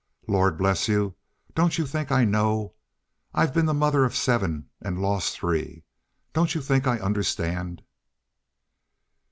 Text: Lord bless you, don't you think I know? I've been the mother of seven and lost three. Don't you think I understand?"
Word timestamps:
Lord 0.27 0.57
bless 0.57 0.87
you, 0.87 1.13
don't 1.53 1.77
you 1.77 1.85
think 1.85 2.11
I 2.11 2.25
know? 2.25 2.73
I've 3.35 3.53
been 3.53 3.67
the 3.67 3.73
mother 3.75 4.03
of 4.03 4.15
seven 4.15 4.67
and 4.81 4.99
lost 4.99 5.35
three. 5.37 5.83
Don't 6.33 6.55
you 6.55 6.61
think 6.63 6.87
I 6.87 6.97
understand?" 6.97 7.83